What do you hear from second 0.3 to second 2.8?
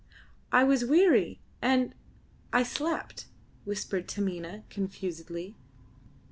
"I was weary, and I